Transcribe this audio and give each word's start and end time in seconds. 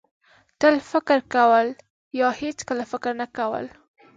تل 0.59 0.75
فکر 0.91 1.19
کول 1.35 1.67
یا 2.19 2.27
هېڅکله 2.41 2.83
فکر 2.91 3.11
نه 3.21 3.27
کول. 3.37 3.65